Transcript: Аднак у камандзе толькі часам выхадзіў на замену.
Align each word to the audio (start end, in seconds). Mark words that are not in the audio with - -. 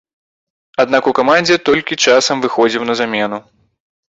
Аднак 0.83 1.09
у 1.11 1.13
камандзе 1.19 1.55
толькі 1.69 1.99
часам 2.07 2.35
выхадзіў 2.47 2.89
на 2.89 2.93
замену. 3.03 3.37